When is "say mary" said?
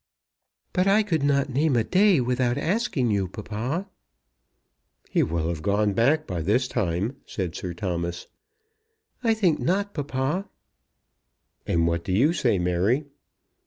12.33-13.05